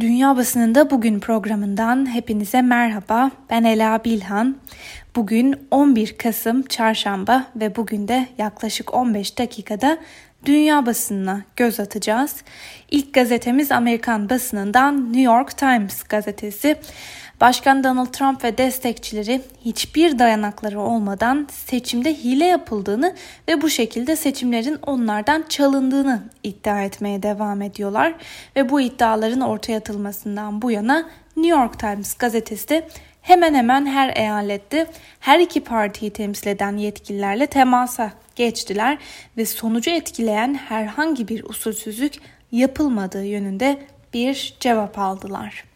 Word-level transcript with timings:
Dünya 0.00 0.36
Basınında 0.36 0.90
Bugün 0.90 1.20
programından 1.20 2.14
hepinize 2.14 2.62
merhaba. 2.62 3.30
Ben 3.50 3.64
Ela 3.64 4.04
Bilhan. 4.04 4.56
Bugün 5.16 5.68
11 5.70 6.18
Kasım 6.18 6.62
Çarşamba 6.62 7.46
ve 7.56 7.76
bugün 7.76 8.08
de 8.08 8.26
yaklaşık 8.38 8.94
15 8.94 9.38
dakikada 9.38 9.98
dünya 10.46 10.86
basınına 10.86 11.42
göz 11.56 11.80
atacağız. 11.80 12.36
İlk 12.90 13.14
gazetemiz 13.14 13.72
Amerikan 13.72 14.30
basınından 14.30 15.06
New 15.06 15.20
York 15.20 15.58
Times 15.58 16.02
gazetesi. 16.02 16.76
Başkan 17.40 17.84
Donald 17.84 18.06
Trump 18.06 18.44
ve 18.44 18.58
destekçileri 18.58 19.42
hiçbir 19.64 20.18
dayanakları 20.18 20.80
olmadan 20.80 21.48
seçimde 21.50 22.14
hile 22.14 22.44
yapıldığını 22.44 23.14
ve 23.48 23.62
bu 23.62 23.70
şekilde 23.70 24.16
seçimlerin 24.16 24.78
onlardan 24.86 25.44
çalındığını 25.48 26.22
iddia 26.42 26.82
etmeye 26.82 27.22
devam 27.22 27.62
ediyorlar 27.62 28.14
ve 28.56 28.68
bu 28.68 28.80
iddiaların 28.80 29.40
ortaya 29.40 29.78
atılmasından 29.78 30.62
bu 30.62 30.70
yana 30.70 31.08
New 31.36 31.60
York 31.60 31.78
Times 31.78 32.14
gazetesi 32.14 32.68
de 32.68 32.88
hemen 33.22 33.54
hemen 33.54 33.86
her 33.86 34.16
eyalette 34.16 34.86
her 35.20 35.40
iki 35.40 35.64
partiyi 35.64 36.10
temsil 36.10 36.48
eden 36.48 36.76
yetkililerle 36.76 37.46
temasa 37.46 38.12
geçtiler 38.36 38.98
ve 39.36 39.46
sonucu 39.46 39.90
etkileyen 39.90 40.54
herhangi 40.54 41.28
bir 41.28 41.44
usulsüzlük 41.44 42.14
yapılmadığı 42.52 43.24
yönünde 43.24 43.78
bir 44.14 44.56
cevap 44.60 44.98
aldılar. 44.98 45.75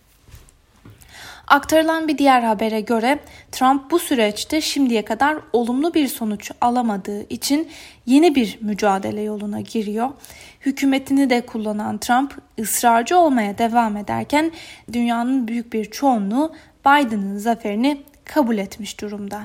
Aktarılan 1.51 2.09
bir 2.09 2.19
diğer 2.19 2.43
habere 2.43 2.81
göre 2.81 3.19
Trump 3.53 3.91
bu 3.91 3.99
süreçte 3.99 4.61
şimdiye 4.61 5.05
kadar 5.05 5.37
olumlu 5.53 5.95
bir 5.95 6.09
sonuç 6.09 6.51
alamadığı 6.61 7.29
için 7.29 7.69
yeni 8.07 8.35
bir 8.35 8.59
mücadele 8.61 9.21
yoluna 9.21 9.61
giriyor. 9.61 10.09
Hükümetini 10.61 11.31
de 11.31 11.41
kullanan 11.41 11.99
Trump 11.99 12.35
ısrarcı 12.61 13.19
olmaya 13.19 13.59
devam 13.59 13.97
ederken 13.97 14.53
dünyanın 14.93 15.49
büyük 15.49 15.73
bir 15.73 15.85
çoğunluğu 15.85 16.53
Biden'ın 16.87 17.39
zaferini 17.39 18.03
kabul 18.25 18.59
etmiş 18.59 19.01
durumda. 19.01 19.43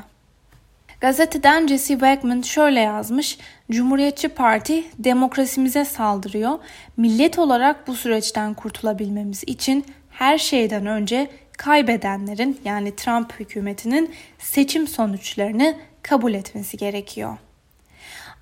Gazeteden 1.01 1.67
Jesse 1.67 1.93
Wegman 1.93 2.41
şöyle 2.41 2.79
yazmış. 2.79 3.37
Cumhuriyetçi 3.71 4.27
Parti 4.27 4.83
demokrasimize 4.99 5.85
saldırıyor. 5.85 6.59
Millet 6.97 7.39
olarak 7.39 7.87
bu 7.87 7.95
süreçten 7.95 8.53
kurtulabilmemiz 8.53 9.43
için 9.47 9.85
her 10.09 10.37
şeyden 10.37 10.85
önce 10.85 11.29
kaybedenlerin 11.57 12.61
yani 12.65 12.95
Trump 12.95 13.39
hükümetinin 13.39 14.13
seçim 14.39 14.87
sonuçlarını 14.87 15.75
kabul 16.03 16.33
etmesi 16.33 16.77
gerekiyor. 16.77 17.37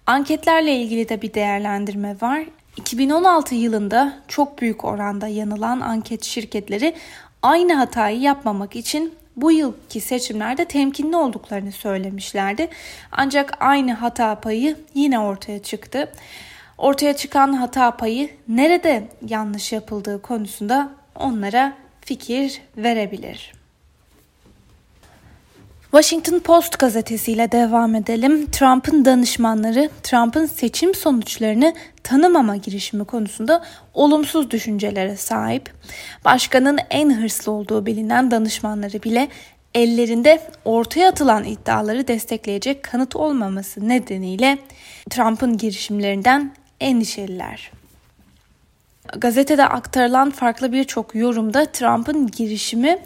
Anketlerle 0.05 0.75
ilgili 0.75 1.09
de 1.09 1.21
bir 1.21 1.33
değerlendirme 1.33 2.15
var. 2.21 2.43
2016 2.77 3.55
yılında 3.55 4.13
çok 4.27 4.61
büyük 4.61 4.85
oranda 4.85 5.27
yanılan 5.27 5.79
anket 5.79 6.23
şirketleri 6.23 6.95
aynı 7.41 7.73
hatayı 7.73 8.19
yapmamak 8.19 8.75
için 8.75 9.13
bu 9.35 9.51
yılki 9.51 10.01
seçimlerde 10.01 10.65
temkinli 10.65 11.15
olduklarını 11.15 11.71
söylemişlerdi. 11.71 12.69
Ancak 13.11 13.57
aynı 13.59 13.93
hata 13.93 14.35
payı 14.35 14.77
yine 14.93 15.19
ortaya 15.19 15.63
çıktı. 15.63 16.11
Ortaya 16.77 17.15
çıkan 17.15 17.53
hata 17.53 17.97
payı 17.97 18.29
nerede 18.47 19.07
yanlış 19.27 19.71
yapıldığı 19.71 20.21
konusunda 20.21 20.89
onlara 21.15 21.73
fikir 22.05 22.61
verebilir. 22.77 23.53
Washington 25.93 26.39
Post 26.39 26.79
gazetesiyle 26.79 27.51
devam 27.51 27.95
edelim. 27.95 28.51
Trump'ın 28.51 29.05
danışmanları 29.05 29.89
Trump'ın 30.03 30.45
seçim 30.45 30.95
sonuçlarını 30.95 31.73
tanımama 32.03 32.55
girişimi 32.55 33.05
konusunda 33.05 33.63
olumsuz 33.93 34.51
düşüncelere 34.51 35.15
sahip. 35.15 35.73
Başkanın 36.25 36.79
en 36.89 37.21
hırslı 37.21 37.51
olduğu 37.51 37.85
bilinen 37.85 38.31
danışmanları 38.31 39.03
bile 39.03 39.27
ellerinde 39.73 40.41
ortaya 40.65 41.09
atılan 41.09 41.43
iddiaları 41.43 42.07
destekleyecek 42.07 42.83
kanıt 42.83 43.15
olmaması 43.15 43.89
nedeniyle 43.89 44.57
Trump'ın 45.09 45.57
girişimlerinden 45.57 46.53
endişeliler. 46.79 47.71
Gazetede 49.17 49.65
aktarılan 49.65 50.29
farklı 50.29 50.71
birçok 50.71 51.15
yorumda 51.15 51.65
Trump'ın 51.65 52.27
girişimi 52.27 52.99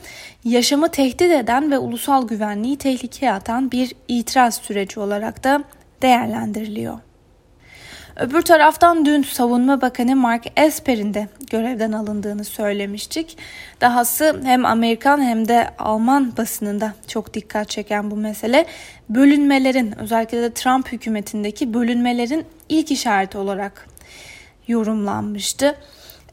yaşamı 0.44 0.90
tehdit 0.90 1.22
eden 1.32 1.72
ve 1.72 1.78
ulusal 1.78 2.28
güvenliği 2.28 2.78
tehlikeye 2.78 3.34
atan 3.34 3.72
bir 3.72 3.94
itiraz 4.08 4.56
süreci 4.56 5.00
olarak 5.00 5.44
da 5.44 5.64
değerlendiriliyor. 6.02 7.00
Öbür 8.16 8.42
taraftan 8.42 9.06
dün 9.06 9.24
Savunma 9.24 9.82
Bakanı 9.82 10.16
Mark 10.16 10.44
Esper'in 10.56 11.14
de 11.14 11.28
görevden 11.50 11.92
alındığını 11.92 12.44
söylemiştik. 12.44 13.38
Dahası 13.82 14.42
hem 14.44 14.66
Amerikan 14.66 15.22
hem 15.22 15.48
de 15.48 15.70
Alman 15.80 16.38
basınında 16.38 16.94
çok 17.08 17.34
dikkat 17.34 17.70
çeken 17.70 18.12
bu 18.12 18.16
mesele 18.16 18.66
bölünmelerin 19.10 20.00
özellikle 20.00 20.42
de 20.42 20.54
Trump 20.54 20.92
hükümetindeki 20.92 21.74
bölünmelerin 21.74 22.46
ilk 22.70 22.92
işareti 22.92 23.38
olarak 23.38 23.88
yorumlanmıştı. 24.68 25.76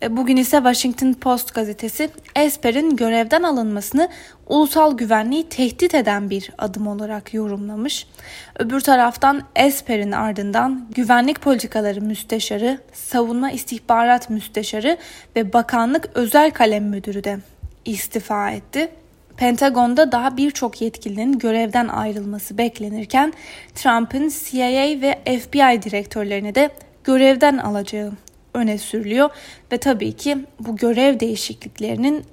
E, 0.05 0.17
bugün 0.17 0.37
ise 0.37 0.57
Washington 0.57 1.13
Post 1.13 1.55
gazetesi 1.55 2.11
Esper'in 2.37 2.97
görevden 2.97 3.43
alınmasını 3.43 4.09
ulusal 4.47 4.97
güvenliği 4.97 5.49
tehdit 5.49 5.95
eden 5.95 6.31
bir 6.31 6.51
adım 6.59 6.87
olarak 6.87 7.35
yorumlamış. 7.35 8.07
Öbür 8.59 8.81
taraftan 8.81 9.43
Esper'in 9.57 10.13
ardından 10.13 10.87
güvenlik 10.95 11.41
politikaları 11.41 12.01
müsteşarı, 12.01 12.79
savunma 12.93 13.51
istihbarat 13.51 14.31
müsteşarı 14.31 14.97
ve 15.37 15.53
bakanlık 15.53 16.11
özel 16.15 16.51
kalem 16.51 16.85
müdürü 16.85 17.25
de 17.25 17.39
istifa 17.85 18.51
etti. 18.51 18.89
Pentagon'da 19.37 20.13
daha 20.13 20.37
birçok 20.37 20.81
yetkilinin 20.81 21.39
görevden 21.39 21.89
ayrılması 21.89 22.59
beklenirken 22.59 23.33
Trump'ın 23.75 24.33
CIA 24.45 25.01
ve 25.01 25.39
FBI 25.39 25.83
direktörlerini 25.83 26.55
de 26.55 26.71
görevden 27.05 27.59
alacağı 27.59 28.13
öne 28.55 28.79
sürülüyor 28.79 29.31
ve 29.73 29.79
tabii 29.79 30.13
ki 30.13 30.39
bu 30.61 30.77
görev 30.77 31.21
değişikliklerinin 31.21 32.25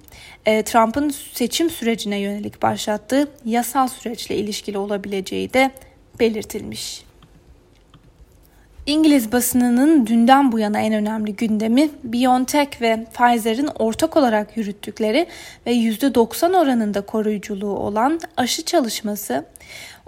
e, 0.45 0.63
Trump'ın 0.63 1.09
seçim 1.33 1.69
sürecine 1.69 2.17
yönelik 2.17 2.61
başlattığı 2.61 3.27
yasal 3.45 3.87
süreçle 3.87 4.35
ilişkili 4.35 4.77
olabileceği 4.77 5.53
de 5.53 5.71
belirtilmiş. 6.19 7.03
İngiliz 8.85 9.31
basınının 9.31 10.07
dünden 10.07 10.51
bu 10.51 10.59
yana 10.59 10.79
en 10.79 10.93
önemli 10.93 11.35
gündemi 11.35 11.89
BioNTech 12.03 12.81
ve 12.81 13.05
Pfizer'in 13.13 13.69
ortak 13.79 14.17
olarak 14.17 14.57
yürüttükleri 14.57 15.27
ve 15.67 15.71
%90 15.71 16.57
oranında 16.57 17.01
koruyuculuğu 17.01 17.75
olan 17.75 18.19
aşı 18.37 18.65
çalışması. 18.65 19.45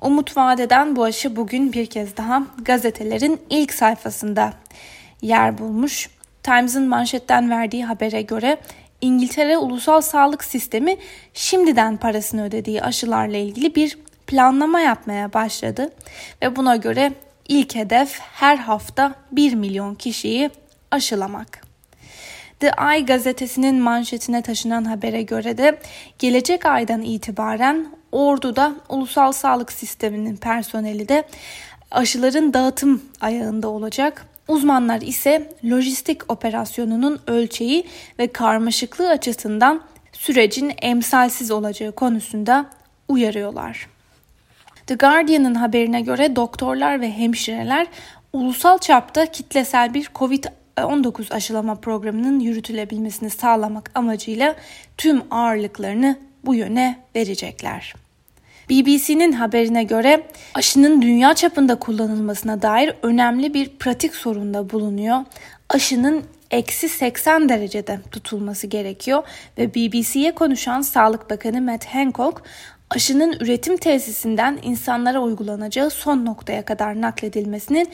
Umut 0.02 0.38
vadeden 0.38 0.96
bu 0.96 1.04
aşı 1.04 1.36
bugün 1.36 1.74
bir 1.74 1.86
kez 1.86 2.18
daha 2.18 2.44
gazetelerin 2.66 3.42
ilk 3.50 3.74
sayfasında 3.74 4.54
yer 5.24 5.58
bulmuş. 5.58 6.10
Times'ın 6.44 6.88
manşetten 6.88 7.50
verdiği 7.50 7.86
habere 7.86 8.22
göre 8.22 8.58
İngiltere 9.02 9.58
Ulusal 9.58 10.02
Sağlık 10.02 10.44
Sistemi 10.44 10.98
şimdiden 11.34 11.98
parasını 11.98 12.46
ödediği 12.46 12.82
aşılarla 12.82 13.38
ilgili 13.38 13.76
bir 13.76 13.98
planlama 14.28 14.80
yapmaya 14.80 15.34
başladı 15.34 15.90
ve 16.42 16.56
buna 16.56 16.76
göre 16.76 17.14
ilk 17.48 17.76
hedef 17.76 18.20
her 18.20 18.58
hafta 18.58 19.16
1 19.32 19.54
milyon 19.54 19.96
kişiyi 19.96 20.50
aşılamak. 20.92 21.64
The 22.60 22.72
Eye 22.92 23.00
gazetesinin 23.00 23.76
manşetine 23.76 24.42
taşınan 24.42 24.84
habere 24.84 25.22
göre 25.22 25.58
de 25.58 25.80
gelecek 26.20 26.66
aydan 26.66 27.02
itibaren 27.02 27.88
Ordu'da 28.12 28.76
ulusal 28.90 29.32
sağlık 29.32 29.72
sisteminin 29.72 30.36
personeli 30.36 31.08
de 31.08 31.24
aşıların 31.92 32.54
dağıtım 32.54 33.02
ayağında 33.22 33.68
olacak 33.68 34.26
Uzmanlar 34.48 35.02
ise 35.02 35.54
lojistik 35.66 36.32
operasyonunun 36.32 37.20
ölçeği 37.28 37.88
ve 38.20 38.28
karmaşıklığı 38.28 39.10
açısından 39.10 39.82
sürecin 40.12 40.74
emsalsiz 40.82 41.52
olacağı 41.52 41.92
konusunda 41.92 42.70
uyarıyorlar. 43.08 43.88
The 44.88 44.96
Guardian'ın 44.96 45.56
haberine 45.56 46.02
göre 46.02 46.36
doktorlar 46.36 47.02
ve 47.02 47.12
hemşireler 47.12 47.88
ulusal 48.34 48.78
çapta 48.78 49.26
kitlesel 49.26 49.94
bir 49.94 50.06
COVID-19 50.06 51.34
aşılama 51.34 51.76
programının 51.76 52.40
yürütülebilmesini 52.40 53.30
sağlamak 53.30 53.92
amacıyla 53.96 54.56
tüm 54.98 55.24
ağırlıklarını 55.32 56.20
bu 56.46 56.56
yöne 56.56 57.00
verecekler. 57.16 58.03
BBC'nin 58.70 59.32
haberine 59.32 59.84
göre 59.84 60.24
aşının 60.54 61.02
dünya 61.02 61.34
çapında 61.34 61.76
kullanılmasına 61.76 62.62
dair 62.62 62.94
önemli 63.02 63.54
bir 63.54 63.70
pratik 63.70 64.16
sorunda 64.16 64.70
bulunuyor. 64.70 65.18
Aşının 65.70 66.24
eksi 66.52 66.90
80 66.90 67.50
derecede 67.50 68.00
tutulması 68.12 68.68
gerekiyor 68.68 69.24
ve 69.58 69.74
BBC'ye 69.74 70.36
konuşan 70.36 70.82
Sağlık 70.82 71.30
Bakanı 71.30 71.62
Matt 71.62 71.86
Hancock 71.86 72.44
aşının 72.90 73.34
üretim 73.40 73.78
tesisinden 73.78 74.60
insanlara 74.64 75.20
uygulanacağı 75.20 75.90
son 75.90 76.26
noktaya 76.26 76.66
kadar 76.66 77.02
nakledilmesinin 77.02 77.90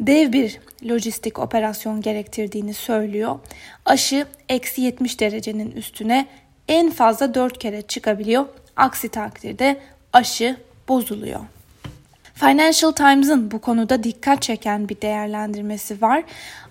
dev 0.00 0.32
bir 0.32 0.60
lojistik 0.88 1.38
operasyon 1.38 2.00
gerektirdiğini 2.00 2.74
söylüyor. 2.74 3.38
Aşı 3.84 4.26
eksi 4.48 4.80
70 4.82 5.20
derecenin 5.20 5.70
üstüne 5.70 6.26
en 6.68 6.90
fazla 6.90 7.34
4 7.34 7.58
kere 7.58 7.82
çıkabiliyor. 7.82 8.46
Aksi 8.76 9.08
takdirde 9.08 9.80
aşı 10.12 10.56
bozuluyor. 10.88 11.40
Financial 12.34 12.92
Times'ın 12.92 13.50
bu 13.50 13.60
konuda 13.60 14.02
dikkat 14.04 14.42
çeken 14.42 14.88
bir 14.88 15.00
değerlendirmesi 15.00 16.02
var. 16.02 16.24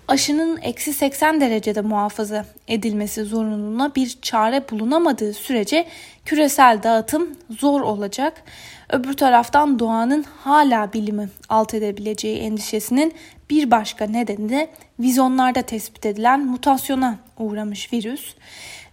Aşının 0.08 0.58
eksi 0.62 0.92
80 0.92 1.40
derecede 1.40 1.80
muhafaza 1.80 2.44
edilmesi 2.68 3.24
zorunluluğuna 3.24 3.94
bir 3.94 4.18
çare 4.22 4.70
bulunamadığı 4.70 5.32
sürece 5.32 5.86
küresel 6.24 6.82
dağıtım 6.82 7.30
zor 7.50 7.80
olacak. 7.80 8.42
Öbür 8.90 9.12
taraftan 9.12 9.78
doğanın 9.78 10.24
hala 10.44 10.92
bilimi 10.92 11.28
alt 11.48 11.74
edebileceği 11.74 12.38
endişesinin 12.38 13.14
bir 13.50 13.70
başka 13.70 14.06
nedeni 14.06 14.48
de 14.48 14.70
vizyonlarda 15.00 15.62
tespit 15.62 16.06
edilen 16.06 16.46
mutasyona 16.46 17.18
uğramış 17.38 17.92
virüs. 17.92 18.34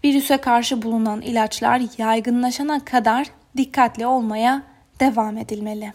Virüse 0.04 0.38
karşı 0.38 0.82
bulunan 0.82 1.22
ilaçlar 1.22 1.82
yaygınlaşana 1.98 2.86
kadar 2.86 3.28
dikkatli 3.58 4.06
olmaya 4.06 4.64
devam 5.00 5.38
edilmeli. 5.38 5.94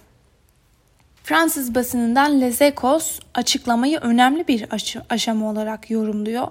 Fransız 1.23 1.75
basınından 1.75 2.41
Les 2.41 2.63
Echos 2.63 3.19
açıklamayı 3.35 3.99
önemli 3.99 4.49
bir 4.49 4.67
aşama 5.11 5.51
olarak 5.51 5.91
yorumluyor. 5.91 6.49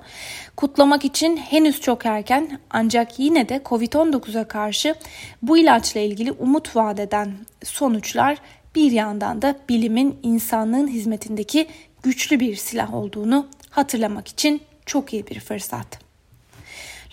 Kutlamak 0.57 1.05
için 1.05 1.37
henüz 1.37 1.81
çok 1.81 2.05
erken 2.05 2.59
ancak 2.69 3.19
yine 3.19 3.49
de 3.49 3.61
Covid-19'a 3.65 4.47
karşı 4.47 4.95
bu 5.41 5.57
ilaçla 5.57 5.99
ilgili 5.99 6.31
umut 6.31 6.75
vaat 6.75 6.99
eden 6.99 7.33
sonuçlar 7.63 8.37
bir 8.75 8.91
yandan 8.91 9.41
da 9.41 9.55
bilimin 9.69 10.19
insanlığın 10.23 10.87
hizmetindeki 10.87 11.67
güçlü 12.03 12.39
bir 12.39 12.55
silah 12.55 12.93
olduğunu 12.93 13.47
hatırlamak 13.69 14.27
için 14.27 14.61
çok 14.85 15.13
iyi 15.13 15.27
bir 15.27 15.39
fırsat. 15.39 16.08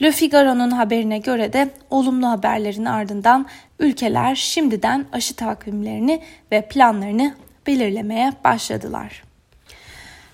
Le 0.03 0.13
Figaro'nun 0.13 0.71
haberine 0.71 1.19
göre 1.19 1.53
de 1.53 1.71
olumlu 1.91 2.29
haberlerin 2.29 2.85
ardından 2.85 3.47
ülkeler 3.79 4.35
şimdiden 4.35 5.07
aşı 5.13 5.37
takvimlerini 5.37 6.23
ve 6.53 6.69
planlarını 6.69 7.35
belirlemeye 7.67 8.33
başladılar. 8.45 9.23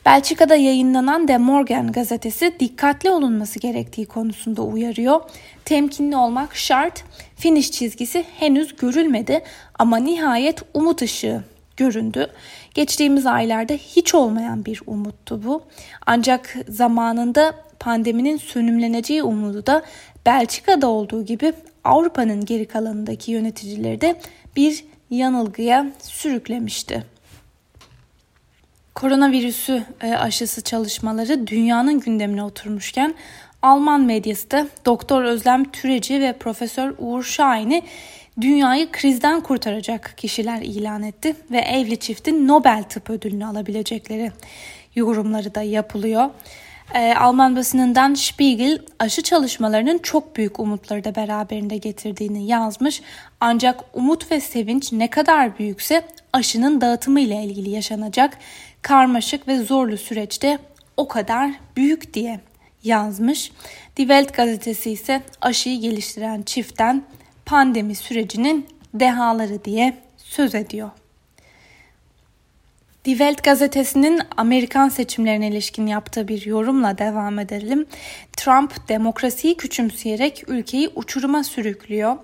Belçika'da 0.06 0.56
yayınlanan 0.56 1.28
De 1.28 1.38
Morgan 1.38 1.92
gazetesi 1.92 2.54
dikkatli 2.60 3.10
olunması 3.10 3.58
gerektiği 3.58 4.06
konusunda 4.06 4.62
uyarıyor. 4.62 5.20
Temkinli 5.64 6.16
olmak 6.16 6.56
şart. 6.56 7.04
Finish 7.36 7.70
çizgisi 7.70 8.24
henüz 8.38 8.76
görülmedi 8.76 9.42
ama 9.78 9.96
nihayet 9.96 10.62
umut 10.74 11.02
ışığı 11.02 11.42
göründü. 11.76 12.26
Geçtiğimiz 12.74 13.26
aylarda 13.26 13.72
hiç 13.72 14.14
olmayan 14.14 14.64
bir 14.64 14.82
umuttu 14.86 15.40
bu. 15.44 15.62
Ancak 16.06 16.56
zamanında 16.68 17.54
pandeminin 17.82 18.36
sönümleneceği 18.36 19.22
umudu 19.22 19.66
da 19.66 19.82
Belçika'da 20.26 20.88
olduğu 20.88 21.24
gibi 21.24 21.52
Avrupa'nın 21.84 22.44
geri 22.44 22.66
kalanındaki 22.66 23.32
yöneticileri 23.32 24.00
de 24.00 24.20
bir 24.56 24.84
yanılgıya 25.10 25.86
sürüklemişti. 26.02 27.04
Koronavirüsü 28.94 29.84
e, 30.00 30.14
aşısı 30.14 30.62
çalışmaları 30.62 31.46
dünyanın 31.46 32.00
gündemine 32.00 32.42
oturmuşken 32.42 33.14
Alman 33.62 34.00
medyası 34.00 34.50
da 34.50 34.66
Doktor 34.84 35.24
Özlem 35.24 35.64
Türeci 35.64 36.20
ve 36.20 36.32
Profesör 36.32 36.94
Uğur 36.98 37.22
Şahin'i 37.22 37.82
dünyayı 38.40 38.92
krizden 38.92 39.40
kurtaracak 39.40 40.14
kişiler 40.16 40.62
ilan 40.62 41.02
etti 41.02 41.36
ve 41.50 41.58
evli 41.58 41.96
çiftin 41.96 42.48
Nobel 42.48 42.82
Tıp 42.88 43.10
Ödülünü 43.10 43.46
alabilecekleri 43.46 44.32
yorumları 44.94 45.54
da 45.54 45.62
yapılıyor. 45.62 46.30
Ee, 46.94 47.14
Alman 47.14 47.56
basınından 47.56 48.14
Spiegel 48.14 48.78
aşı 48.98 49.22
çalışmalarının 49.22 49.98
çok 49.98 50.36
büyük 50.36 50.60
umutları 50.60 51.04
da 51.04 51.14
beraberinde 51.14 51.76
getirdiğini 51.76 52.46
yazmış. 52.46 53.02
Ancak 53.40 53.80
umut 53.92 54.30
ve 54.30 54.40
sevinç 54.40 54.92
ne 54.92 55.10
kadar 55.10 55.58
büyükse 55.58 56.04
aşının 56.32 56.80
dağıtımı 56.80 57.20
ile 57.20 57.44
ilgili 57.44 57.70
yaşanacak 57.70 58.38
karmaşık 58.82 59.48
ve 59.48 59.58
zorlu 59.58 59.96
süreçte 59.96 60.58
o 60.96 61.08
kadar 61.08 61.50
büyük 61.76 62.14
diye 62.14 62.40
yazmış. 62.84 63.52
Die 63.96 64.06
Welt 64.06 64.34
gazetesi 64.34 64.90
ise 64.90 65.22
aşıyı 65.40 65.80
geliştiren 65.80 66.42
çiftten 66.42 67.02
pandemi 67.46 67.94
sürecinin 67.94 68.66
dehaları 68.94 69.64
diye 69.64 69.96
söz 70.16 70.54
ediyor. 70.54 70.90
Die 73.04 73.10
Welt 73.10 73.42
gazetesinin 73.44 74.20
Amerikan 74.36 74.88
seçimlerine 74.88 75.48
ilişkin 75.48 75.86
yaptığı 75.86 76.28
bir 76.28 76.46
yorumla 76.46 76.98
devam 76.98 77.38
edelim. 77.38 77.86
Trump 78.36 78.88
demokrasiyi 78.88 79.56
küçümseyerek 79.56 80.44
ülkeyi 80.48 80.88
uçuruma 80.94 81.44
sürüklüyor. 81.44 82.16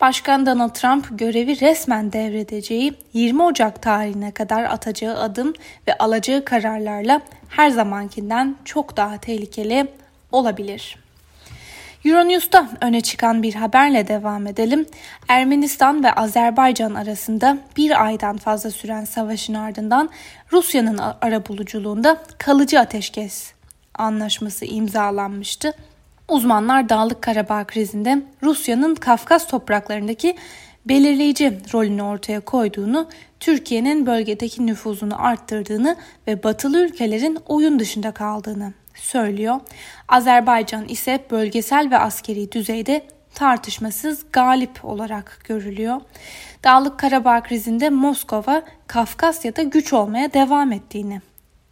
Başkan 0.00 0.46
Donald 0.46 0.70
Trump 0.70 1.18
görevi 1.18 1.60
resmen 1.60 2.12
devredeceği 2.12 2.94
20 3.12 3.42
Ocak 3.42 3.82
tarihine 3.82 4.30
kadar 4.30 4.64
atacağı 4.64 5.20
adım 5.20 5.54
ve 5.88 5.98
alacağı 5.98 6.44
kararlarla 6.44 7.20
her 7.48 7.70
zamankinden 7.70 8.56
çok 8.64 8.96
daha 8.96 9.18
tehlikeli 9.18 9.86
olabilir. 10.32 11.03
Euronews'ta 12.04 12.68
öne 12.80 13.00
çıkan 13.00 13.42
bir 13.42 13.54
haberle 13.54 14.08
devam 14.08 14.46
edelim. 14.46 14.86
Ermenistan 15.28 16.04
ve 16.04 16.12
Azerbaycan 16.12 16.94
arasında 16.94 17.58
bir 17.76 18.04
aydan 18.04 18.36
fazla 18.36 18.70
süren 18.70 19.04
savaşın 19.04 19.54
ardından 19.54 20.10
Rusya'nın 20.52 20.98
arabuluculuğunda 20.98 22.22
kalıcı 22.38 22.80
ateşkes 22.80 23.52
anlaşması 23.94 24.64
imzalanmıştı. 24.64 25.74
Uzmanlar 26.28 26.88
Dağlık 26.88 27.22
Karabağ 27.22 27.64
krizinde 27.64 28.22
Rusya'nın 28.42 28.94
Kafkas 28.94 29.48
topraklarındaki 29.48 30.36
belirleyici 30.86 31.58
rolünü 31.74 32.02
ortaya 32.02 32.40
koyduğunu, 32.40 33.08
Türkiye'nin 33.40 34.06
bölgedeki 34.06 34.66
nüfuzunu 34.66 35.24
arttırdığını 35.24 35.96
ve 36.26 36.42
batılı 36.42 36.84
ülkelerin 36.84 37.38
oyun 37.46 37.78
dışında 37.78 38.12
kaldığını 38.12 38.72
söylüyor. 38.94 39.60
Azerbaycan 40.08 40.88
ise 40.88 41.24
bölgesel 41.30 41.90
ve 41.90 41.98
askeri 41.98 42.52
düzeyde 42.52 43.06
tartışmasız 43.34 44.24
galip 44.32 44.84
olarak 44.84 45.40
görülüyor. 45.44 46.00
Dağlık 46.64 46.98
Karabağ 46.98 47.42
krizinde 47.42 47.90
Moskova 47.90 48.62
Kafkasya'da 48.86 49.62
güç 49.62 49.92
olmaya 49.92 50.32
devam 50.32 50.72
ettiğini 50.72 51.20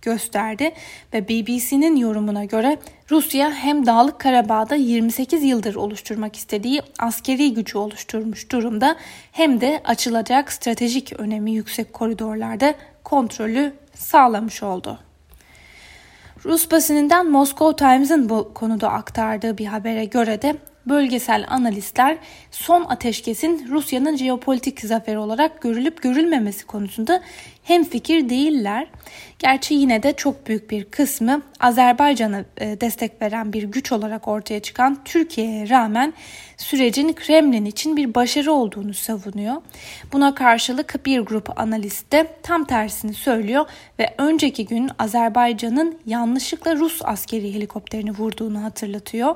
gösterdi 0.02 0.72
ve 1.14 1.28
BBC'nin 1.28 1.96
yorumuna 1.96 2.44
göre 2.44 2.78
Rusya 3.10 3.50
hem 3.50 3.86
Dağlık 3.86 4.18
Karabağ'da 4.18 4.74
28 4.74 5.42
yıldır 5.42 5.74
oluşturmak 5.74 6.36
istediği 6.36 6.82
askeri 6.98 7.54
gücü 7.54 7.78
oluşturmuş 7.78 8.50
durumda 8.50 8.96
hem 9.32 9.60
de 9.60 9.80
açılacak 9.84 10.52
stratejik 10.52 11.20
önemi 11.20 11.52
yüksek 11.52 11.92
koridorlarda 11.92 12.74
kontrolü 13.04 13.72
sağlamış 13.94 14.62
oldu. 14.62 14.98
Rus 16.44 16.70
basınından 16.70 17.30
Moscow 17.30 17.76
Times'ın 17.76 18.28
bu 18.28 18.54
konuda 18.54 18.90
aktardığı 18.90 19.58
bir 19.58 19.66
habere 19.66 20.04
göre 20.04 20.42
de 20.42 20.56
bölgesel 20.86 21.44
analistler 21.48 22.18
son 22.50 22.84
ateşkesin 22.84 23.68
Rusya'nın 23.70 24.16
jeopolitik 24.16 24.80
zaferi 24.80 25.18
olarak 25.18 25.62
görülüp 25.62 26.02
görülmemesi 26.02 26.66
konusunda 26.66 27.20
hem 27.62 27.84
fikir 27.84 28.28
değiller. 28.28 28.86
Gerçi 29.38 29.74
yine 29.74 30.02
de 30.02 30.12
çok 30.12 30.46
büyük 30.46 30.70
bir 30.70 30.84
kısmı 30.84 31.42
Azerbaycan'a 31.60 32.44
e, 32.60 32.80
destek 32.80 33.22
veren 33.22 33.52
bir 33.52 33.62
güç 33.62 33.92
olarak 33.92 34.28
ortaya 34.28 34.60
çıkan 34.60 35.04
Türkiye'ye 35.04 35.68
rağmen 35.68 36.14
sürecin 36.56 37.12
Kremlin 37.12 37.64
için 37.64 37.96
bir 37.96 38.14
başarı 38.14 38.52
olduğunu 38.52 38.94
savunuyor. 38.94 39.62
Buna 40.12 40.34
karşılık 40.34 41.06
bir 41.06 41.20
grup 41.20 41.60
analist 41.60 42.12
de 42.12 42.26
tam 42.42 42.64
tersini 42.64 43.14
söylüyor 43.14 43.66
ve 43.98 44.14
önceki 44.18 44.66
gün 44.66 44.90
Azerbaycan'ın 44.98 45.98
yanlışlıkla 46.06 46.76
Rus 46.76 47.00
askeri 47.04 47.54
helikopterini 47.54 48.10
vurduğunu 48.10 48.62
hatırlatıyor. 48.62 49.34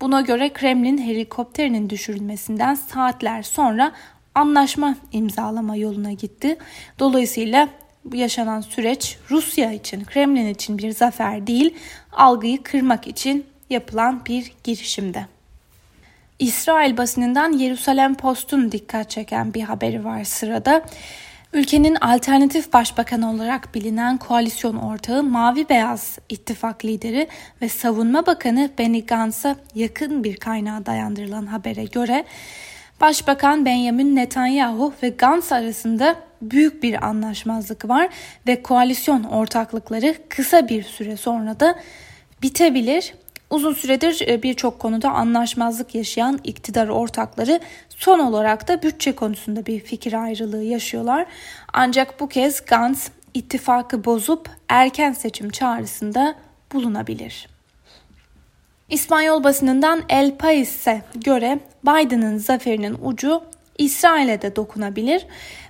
Buna 0.00 0.20
göre 0.20 0.52
Kremlin 0.52 0.98
helikopterinin 0.98 1.90
düşürülmesinden 1.90 2.74
saatler 2.74 3.42
sonra 3.42 3.92
anlaşma 4.34 4.96
imzalama 5.12 5.76
yoluna 5.76 6.12
gitti. 6.12 6.58
Dolayısıyla 6.98 7.68
yaşanan 8.12 8.60
süreç 8.60 9.18
Rusya 9.30 9.72
için, 9.72 10.04
Kremlin 10.04 10.48
için 10.48 10.78
bir 10.78 10.92
zafer 10.92 11.46
değil, 11.46 11.74
algıyı 12.12 12.62
kırmak 12.62 13.06
için 13.06 13.46
yapılan 13.70 14.26
bir 14.26 14.52
girişimde. 14.64 15.26
İsrail 16.38 16.96
basınından 16.96 17.52
Yerusalem 17.52 18.14
Post'un 18.14 18.72
dikkat 18.72 19.10
çeken 19.10 19.54
bir 19.54 19.62
haberi 19.62 20.04
var 20.04 20.24
sırada. 20.24 20.82
Ülkenin 21.52 21.94
alternatif 21.94 22.72
başbakanı 22.72 23.30
olarak 23.30 23.74
bilinen 23.74 24.16
koalisyon 24.18 24.76
ortağı 24.76 25.22
Mavi 25.22 25.68
Beyaz 25.68 26.18
İttifak 26.28 26.84
lideri 26.84 27.28
ve 27.62 27.68
savunma 27.68 28.26
bakanı 28.26 28.70
Benny 28.78 29.06
Gantz'a 29.06 29.56
yakın 29.74 30.24
bir 30.24 30.36
kaynağa 30.36 30.86
dayandırılan 30.86 31.46
habere 31.46 31.84
göre 31.84 32.24
Başbakan 33.00 33.64
Benjamin 33.64 34.16
Netanyahu 34.16 34.94
ve 35.02 35.08
Gantz 35.08 35.52
arasında 35.52 36.16
büyük 36.42 36.82
bir 36.82 37.06
anlaşmazlık 37.06 37.88
var 37.88 38.08
ve 38.46 38.62
koalisyon 38.62 39.24
ortaklıkları 39.24 40.14
kısa 40.28 40.68
bir 40.68 40.82
süre 40.82 41.16
sonra 41.16 41.60
da 41.60 41.78
bitebilir. 42.42 43.14
Uzun 43.50 43.74
süredir 43.74 44.28
e, 44.28 44.42
birçok 44.42 44.78
konuda 44.78 45.10
anlaşmazlık 45.10 45.94
yaşayan 45.94 46.40
iktidar 46.44 46.88
ortakları 46.88 47.60
son 47.88 48.18
olarak 48.18 48.68
da 48.68 48.82
bütçe 48.82 49.12
konusunda 49.12 49.66
bir 49.66 49.80
fikir 49.80 50.12
ayrılığı 50.12 50.62
yaşıyorlar. 50.62 51.26
Ancak 51.72 52.20
bu 52.20 52.28
kez 52.28 52.64
Gantz 52.64 53.10
ittifakı 53.34 54.04
bozup 54.04 54.50
erken 54.68 55.12
seçim 55.12 55.50
çağrısında 55.50 56.34
bulunabilir. 56.72 57.48
İspanyol 58.90 59.44
basınından 59.44 60.02
El 60.08 60.36
Pais'e 60.36 61.02
göre 61.14 61.58
Biden'ın 61.84 62.38
zaferinin 62.38 62.96
ucu 63.02 63.42
İsrail'e 63.78 64.42
de 64.42 64.56
dokunabilir. 64.56 65.26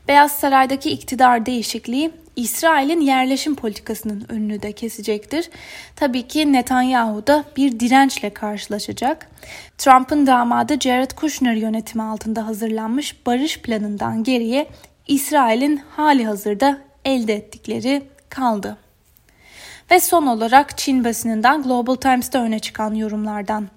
Beyaz 0.08 0.32
Saray'daki 0.32 0.90
iktidar 0.90 1.46
değişikliği 1.46 2.10
İsrail'in 2.36 3.00
yerleşim 3.00 3.54
politikasının 3.54 4.26
önünü 4.28 4.62
de 4.62 4.72
kesecektir. 4.72 5.50
Tabii 5.96 6.28
ki 6.28 6.52
Netanyahu 6.52 7.26
da 7.26 7.44
bir 7.56 7.80
dirençle 7.80 8.30
karşılaşacak. 8.30 9.30
Trump'ın 9.78 10.26
damadı 10.26 10.80
Jared 10.80 11.10
Kushner 11.10 11.54
yönetimi 11.54 12.02
altında 12.02 12.46
hazırlanmış 12.46 13.26
barış 13.26 13.60
planından 13.60 14.24
geriye 14.24 14.66
İsrail'in 15.08 15.76
hali 15.76 16.24
hazırda 16.24 16.78
elde 17.04 17.34
ettikleri 17.34 18.02
kaldı. 18.28 18.76
Ve 19.90 20.00
son 20.00 20.26
olarak 20.26 20.78
Çin 20.78 21.04
basınından 21.04 21.62
Global 21.62 21.94
Times'ta 21.94 22.38
öne 22.38 22.58
çıkan 22.58 22.94
yorumlardan 22.94 23.68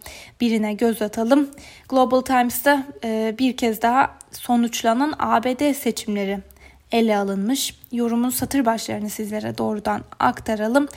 birine 0.41 0.73
göz 0.73 1.01
atalım. 1.01 1.49
Global 1.89 2.21
Times'ta 2.21 2.83
e, 3.03 3.35
bir 3.39 3.57
kez 3.57 3.81
daha 3.81 4.17
sonuçlanan 4.31 5.13
ABD 5.19 5.73
seçimleri 5.73 6.39
ele 6.91 7.17
alınmış. 7.17 7.75
Yorumun 7.91 8.29
satır 8.29 8.65
başlarını 8.65 9.09
sizlere 9.09 9.57
doğrudan 9.57 10.01
aktaralım. 10.19 10.87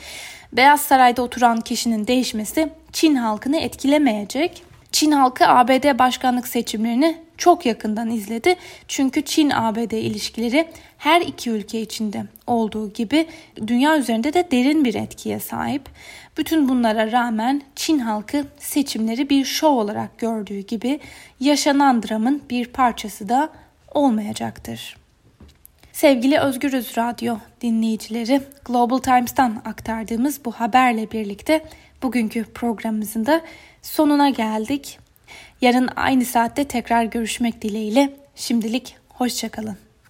Beyaz 0.53 0.81
Saray'da 0.81 1.21
oturan 1.21 1.61
kişinin 1.61 2.07
değişmesi 2.07 2.69
Çin 2.93 3.15
halkını 3.15 3.57
etkilemeyecek. 3.57 4.63
Çin 4.97 5.11
halkı 5.11 5.47
ABD 5.47 5.99
başkanlık 5.99 6.47
seçimlerini 6.47 7.17
çok 7.37 7.65
yakından 7.65 8.09
izledi. 8.09 8.55
Çünkü 8.87 9.21
Çin-ABD 9.21 9.91
ilişkileri 9.91 10.67
her 10.97 11.21
iki 11.21 11.49
ülke 11.49 11.81
içinde 11.81 12.23
olduğu 12.47 12.93
gibi 12.93 13.27
dünya 13.67 13.97
üzerinde 13.97 14.33
de 14.33 14.51
derin 14.51 14.85
bir 14.85 14.95
etkiye 14.95 15.39
sahip. 15.39 15.89
Bütün 16.37 16.69
bunlara 16.69 17.11
rağmen 17.11 17.61
Çin 17.75 17.99
halkı 17.99 18.45
seçimleri 18.59 19.29
bir 19.29 19.45
şov 19.45 19.73
olarak 19.73 20.17
gördüğü 20.17 20.59
gibi 20.59 20.99
yaşanan 21.39 22.03
dramın 22.03 22.41
bir 22.49 22.65
parçası 22.65 23.29
da 23.29 23.49
olmayacaktır. 23.93 24.97
Sevgili 25.93 26.39
Özgürüz 26.39 26.97
Radyo 26.97 27.37
dinleyicileri, 27.61 28.41
Global 28.65 28.97
Times'tan 28.97 29.61
aktardığımız 29.65 30.45
bu 30.45 30.51
haberle 30.51 31.11
birlikte 31.11 31.65
bugünkü 32.03 32.43
programımızın 32.43 33.25
da 33.25 33.41
sonuna 33.87 34.29
geldik. 34.29 34.99
Yarın 35.61 35.89
aynı 35.95 36.25
saatte 36.25 36.63
tekrar 36.63 37.03
görüşmek 37.03 37.61
dileğiyle. 37.61 38.13
Şimdilik 38.35 38.95
hoşçakalın. 39.09 39.86